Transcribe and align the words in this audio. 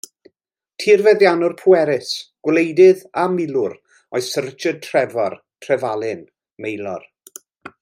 Tirfeddiannwr 0.83 1.53
pwerus, 1.59 2.13
gwleidydd 2.47 3.03
a 3.25 3.25
milwr 3.35 3.77
oedd 4.19 4.27
Syr 4.29 4.49
Richard 4.49 4.81
Trefor, 4.89 5.37
Trefalun, 5.67 6.25
Maelor. 6.67 7.07